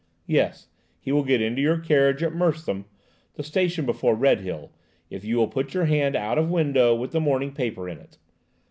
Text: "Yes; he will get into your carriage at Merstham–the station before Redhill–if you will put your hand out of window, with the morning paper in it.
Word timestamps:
"Yes; 0.25 0.67
he 0.99 1.11
will 1.11 1.23
get 1.23 1.41
into 1.43 1.61
your 1.61 1.77
carriage 1.77 2.23
at 2.23 2.33
Merstham–the 2.33 3.43
station 3.43 3.85
before 3.85 4.15
Redhill–if 4.15 5.23
you 5.23 5.37
will 5.37 5.47
put 5.47 5.75
your 5.75 5.85
hand 5.85 6.15
out 6.15 6.39
of 6.39 6.49
window, 6.49 6.95
with 6.95 7.11
the 7.11 7.21
morning 7.21 7.51
paper 7.53 7.87
in 7.87 7.99
it. 7.99 8.17